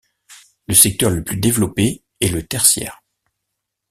Le 0.65 0.73
secteur 0.73 1.11
le 1.11 1.23
plus 1.23 1.37
développé 1.37 2.01
est 2.21 2.29
le 2.29 2.43
tertiaire. 2.43 3.03